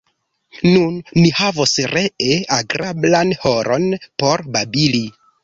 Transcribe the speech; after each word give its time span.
Nun 0.67 0.95
ni 1.17 1.25
havos 1.39 1.73
ree 1.91 2.39
agrablan 2.57 3.35
horon 3.45 3.87
por 4.25 4.47
babili. 4.59 5.05